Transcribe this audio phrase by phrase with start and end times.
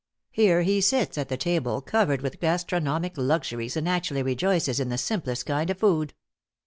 [0.31, 4.97] Here he sits at the table covered with gastronomic luxuries and actually rejoices in the
[4.97, 6.15] simplest kind of food.